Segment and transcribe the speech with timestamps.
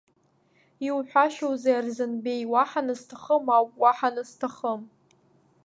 [0.87, 4.81] Иуҳәашьоузеи Арзанбеи, уаҳа назҭахым ауп, уаҳа назҭахым…